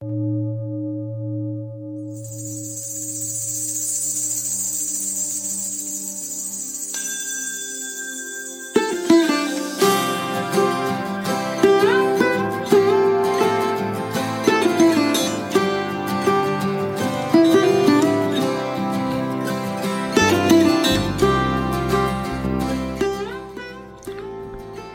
[0.00, 0.25] thank you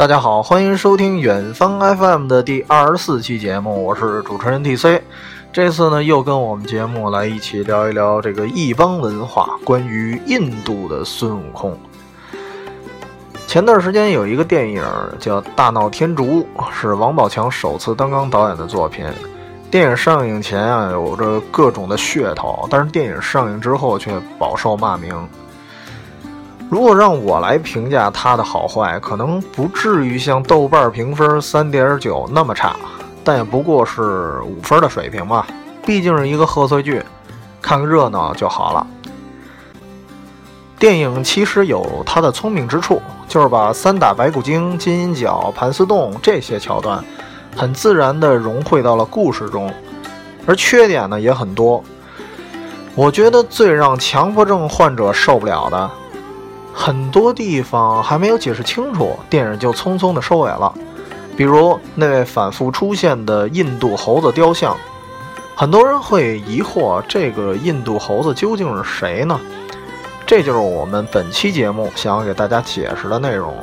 [0.00, 4.98] 大家好，欢迎收听远方 FM 的第二十四期节目，我是主持人 TC。
[5.52, 11.78] 这次呢，又跟我们节目来一起聊一聊这个异邦文化，关于印度的孙悟空。
[13.46, 14.82] 前段时间有一个电影
[15.18, 19.04] 叫《大闹天竺》，是王宝强首次担纲导演的作品。
[19.70, 25.14] 电影上映前啊，有着各种的噱头，但是电影上映之后却饱受骂名。
[26.70, 32.76] 如果让我来评价它的好坏，可能不至于像豆瓣评分三点九那么差，
[33.24, 35.44] 但也不过是五分的水平吧。
[35.84, 37.02] 毕竟是一个贺岁剧，
[37.60, 38.86] 看个热闹就好了。
[40.78, 47.04] 电影其实有它的聪明之处，就是把三打白骨精、金银角、盘丝洞这些桥段，
[47.56, 49.74] 很自然地融汇到了故事中。
[50.46, 51.82] 而缺点呢也很多，
[52.94, 55.90] 我觉得最让强迫症患者受不了的。
[56.80, 60.72] 很多地方还没有解释清楚，电影就匆匆的收尾了。
[61.36, 64.74] 比如那位反复出现的印度猴子雕像，
[65.54, 69.38] 很多人会疑惑，这个印度猴子究竟是谁呢？
[70.26, 73.54] 这就是我们本期节目想要给大家解释的内容。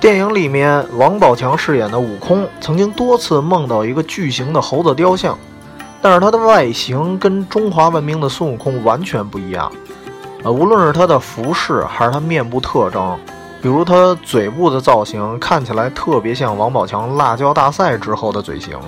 [0.00, 5.38] 电影里面，王宝强饰演的悟空曾经多次梦到一个巨型的猴子雕像，
[6.00, 9.70] 但是它的外形跟中华文明的孙悟空完全不一样。
[10.44, 13.18] 呃，无论是他的服饰还是他面部特征，
[13.60, 18.78] 比如他嘴部的造型，看起来特别像王宝强辣椒大赛之后的嘴型，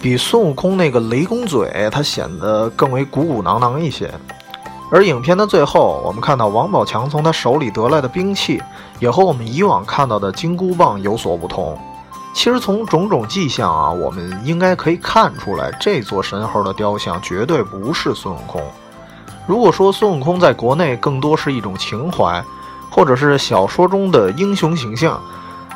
[0.00, 4.10] 比孙悟空那个雷公嘴，他显得更为鼓鼓囊囊一些。
[4.90, 8.62] 而影片的最后，我们看到王宝强从他手里得来的兵器，
[8.98, 11.78] 也和我们以往看到的金箍棒有所不同。
[12.34, 18.62] 其实从种种迹象啊，我们应该可以看出来，这座神猴的雕像绝对不是孙悟空。
[19.46, 22.42] 如果说孙悟空在国内更多是一种情怀，
[22.90, 25.20] 或者是小说中的英雄形象，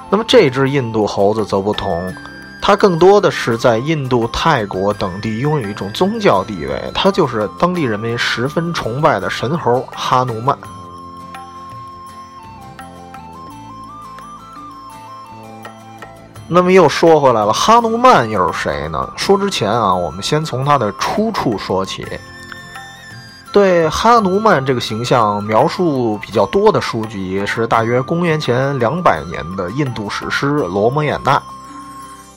[0.08, 2.14] 那么这只印度猴子则不同，
[2.62, 10.56] 它更多的是在印度、泰国等地拥有一种宗教地位，它就是当地人民十分崇拜的神猴哈努曼。
[16.48, 19.12] 那么又说回来了，哈努曼又是谁呢？
[19.16, 22.06] 说之前啊，我们先从他的出处说起。
[23.56, 31.38] 对哈努曼这个形象描述比较多的书籍是大约公元前两百年的印度史诗《罗摩衍那》。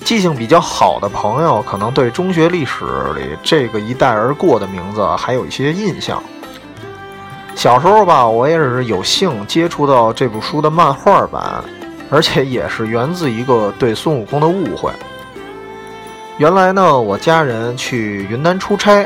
[0.06, 2.85] 记性比较好的朋友可能对中学历史
[3.18, 6.24] 里这个一带而过的名字还有一些印象。
[7.53, 11.62] 小时候吧，我也是有幸接触到这部书的漫画版，
[12.09, 14.90] 而且也是源自一个对孙悟空的误会。
[16.38, 19.06] 原来呢，我家人去云南出差。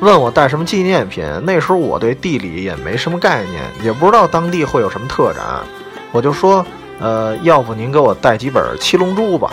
[0.00, 1.24] 问我带什么纪念品？
[1.44, 5.42] 那时候我对地理也没什么概念，也不知道当地会有什么特展。
[6.12, 6.64] 我就说，
[7.00, 9.50] 呃，要不您给我带几本《七龙珠》吧。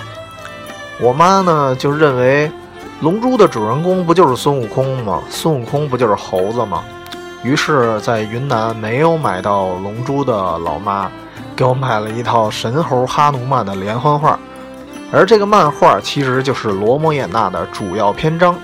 [1.01, 2.47] 我妈呢就认为，
[3.01, 5.21] 《龙珠》的主人公不就是孙悟空吗？
[5.29, 6.83] 孙悟空不就是猴子吗？
[7.43, 11.11] 于是，在云南没有买到《龙珠》的老妈，
[11.55, 14.39] 给我买了一套神猴哈努曼的连环画，
[15.11, 18.55] 而这个漫画其实就是《罗摩衍那》的主要篇章。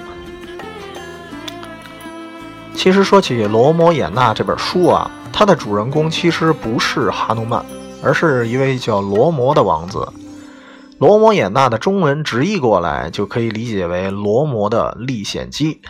[2.74, 7.64] 其实说起《罗摩衍那》这本书啊，它的主人公其实不是哈努曼，
[8.02, 10.00] 而是一位叫罗摩的王子。
[10.98, 15.82] 《罗摩衍那》的中文直译过来就可以理解为罗摩的历险记。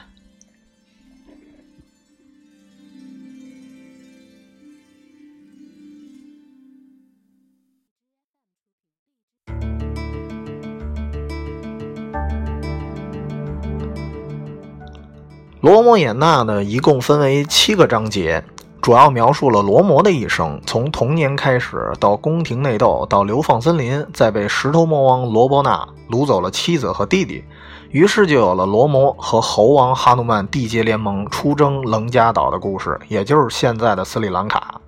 [15.62, 18.44] 罗摩衍那呢，一共分为七个章节，
[18.82, 27.44] 主要描述了罗摩的一生，从童年开始到宫廷内斗，到流放森林，再被石头魔王罗伯纳掳走了妻子和弟弟，
[27.92, 34.82] 于是就有了罗摩和猴王哈努曼缔结联盟出征楞加岛的故事，也就是现在的斯里兰卡。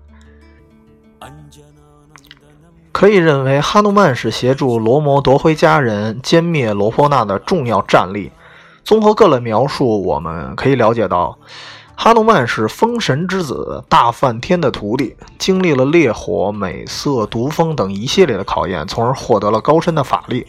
[2.92, 8.32] 可以认为，哈努曼是协助罗摩夺回家人、歼灭罗波那的重要战力。
[8.84, 11.38] 综合各类描述，我们可以了解到，
[11.96, 20.46] 哈努曼是风神之子大梵天的徒弟，经历了烈火、美色、毒风等一系列的考验，从而获得了高深的法力。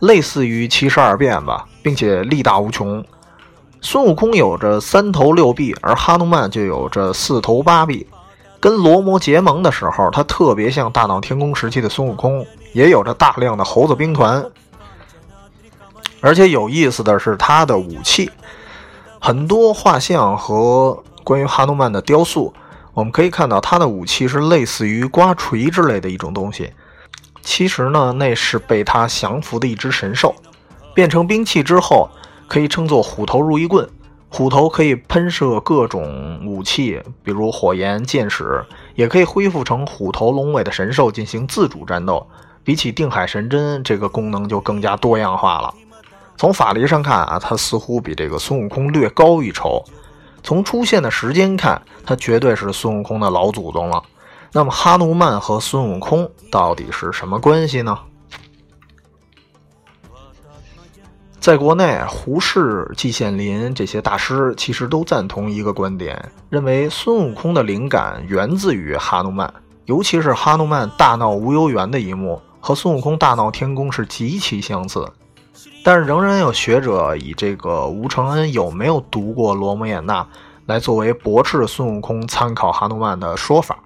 [0.00, 3.04] 类似于七十二变吧，并且力大无穷。
[3.80, 8.06] 孙悟空有着三头六臂，而哈努曼就有着四头八臂。
[8.60, 14.44] 跟罗摩结盟的时候，他特别像大闹天宫时期的孙悟空，也有着大量的猴子兵团。
[16.20, 18.30] 而且有意思的是，他的武器
[19.20, 22.52] 很多画像和关于哈努曼的雕塑，
[22.94, 26.72] 我们可以看到他的武器是类似于刮锤之类的一种东西。
[27.42, 30.34] 其实呢，那是被他降服的一只神兽，
[30.94, 32.08] 变成兵器之后。
[32.50, 33.86] 可以称作虎头如意棍，
[34.30, 42.26] 虎头可以喷射各种武器，比如火焰、箭矢，也可以恢复成虎头龙尾的神兽进行自主战斗。
[42.64, 45.74] 比起定海神针，这个功能就更加多样化了。
[46.38, 49.84] 从法力上看啊，他似乎比这个孙悟空略高一筹。
[50.40, 54.00] 从出现的时间看，他绝对是孙悟空的老祖宗了。
[54.52, 57.98] 那么哈努曼和孙悟空到底是什么关系呢？
[61.40, 69.52] 在国内，胡适、季羡林这些大师其实都赞同一个观点，认为孙悟空的灵感源自于哈努曼，
[69.86, 75.04] 尤其是哈努曼大闹无忧园的一幕和孙悟空大闹天宫是极其相似。
[75.82, 80.22] 但是，仍然有学者以这个吴承恩有没有读过《罗摩衍那》
[80.66, 83.78] 来作为驳斥孙悟空参考哈努曼的说法。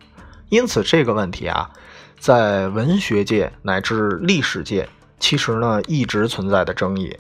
[0.48, 1.70] 因此，这个问题啊，
[2.19, 4.88] 在文学界乃至历史界，
[5.19, 7.16] 其实呢一直存在的争议。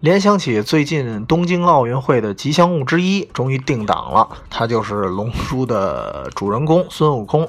[0.00, 7.46] 联想起最近东京奥运会的吉祥物之一终于定档了，它就是《龙珠》的主人公孙悟空，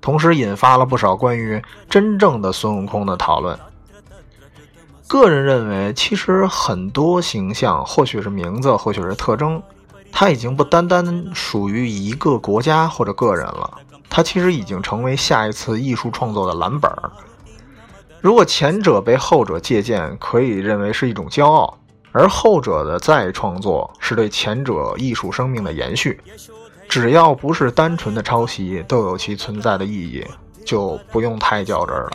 [0.00, 3.58] 同时引发了不少关于真正的孙悟空的讨论。
[5.08, 9.62] 个人认为，其实很多形象，或许是名字，或许是特征，
[10.10, 13.78] 它已经不单单属于一个国家或者个人了，
[14.10, 17.10] 它其实已经成为下一次艺术创作的蓝本儿。
[18.20, 21.78] 如果前者被后者借鉴，可以认为是一种骄傲；
[22.10, 26.20] 而后者的再创作是对前者艺术生命的延续。
[26.98, 30.24] 只要不是单纯的抄袭，都有其存在的意义，
[30.64, 32.10] 就不用太较真了。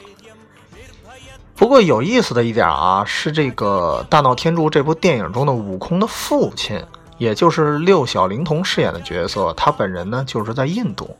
[1.56, 6.84] 不过有意思的一点啊，是这个《大闹天竺》这部电影中的悟空的父亲，
[7.20, 11.16] 也就是六小龄童饰演的角色，他本人呢就是在印度。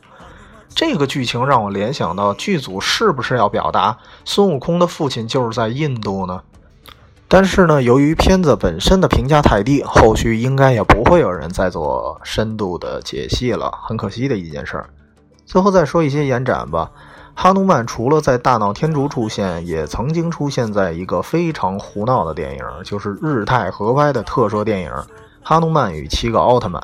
[0.74, 6.42] 这个剧情让我联想到，剧组是不是要表达孙悟空的父亲就是在印度呢？
[7.32, 14.90] 但是呢，由于片子本身的评价太低，后续应该也不会有人再做深度的解析了，很可惜的一件事儿。
[15.46, 16.90] 最后再说一些延展吧。
[17.32, 24.90] 哈努曼除了在《大闹天竺》出现，也曾经出现在一个非常胡闹的电影，就是日泰合拍的特摄电影
[25.42, 26.82] 《哈努曼与七个奥特曼》。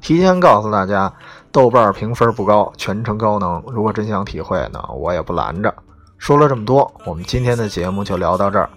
[0.00, 1.12] 提前告诉大家。
[1.52, 3.60] 豆瓣评分不高，全程高能。
[3.68, 5.72] 如果真想体会呢，我也不拦着。
[6.16, 8.70] 说了这么多，我们今天的节目就聊到这儿。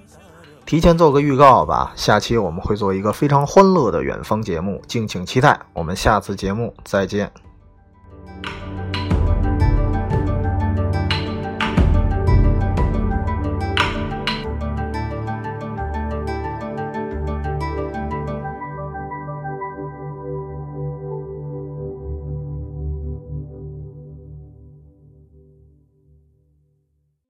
[0.66, 5.60] 提前做个预告吧，下期我们会做一个非常欢乐的远方节目，敬请期待。
[5.74, 7.32] 我们下次节目再见。